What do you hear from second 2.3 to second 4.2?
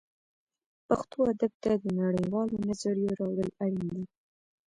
والو نظریو راوړل اړین دي